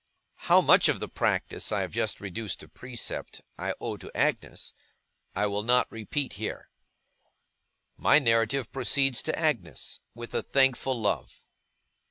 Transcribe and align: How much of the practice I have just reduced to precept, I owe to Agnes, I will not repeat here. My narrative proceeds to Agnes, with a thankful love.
How 0.49 0.61
much 0.61 0.89
of 0.89 0.99
the 0.99 1.07
practice 1.07 1.71
I 1.71 1.81
have 1.81 1.91
just 1.91 2.19
reduced 2.19 2.61
to 2.61 2.67
precept, 2.67 3.41
I 3.59 3.75
owe 3.79 3.97
to 3.97 4.09
Agnes, 4.17 4.73
I 5.35 5.45
will 5.45 5.61
not 5.61 5.91
repeat 5.91 6.33
here. 6.41 6.71
My 7.97 8.17
narrative 8.17 8.71
proceeds 8.71 9.21
to 9.21 9.37
Agnes, 9.37 10.01
with 10.15 10.33
a 10.33 10.41
thankful 10.41 10.99
love. 10.99 11.45